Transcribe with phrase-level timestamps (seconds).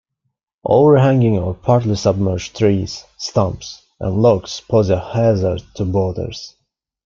[0.65, 6.55] Overhanging or partly submerged trees, stumps, and logs pose a hazard to boaters.